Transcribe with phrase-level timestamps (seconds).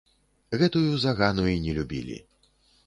[0.61, 2.21] Гэтую загану і не любілі.